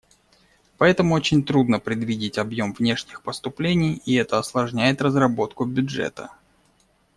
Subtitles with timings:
[0.79, 6.31] Поэтому очень трудно предвидеть объем внешних поступлений, и это осложняет разработку бюджета.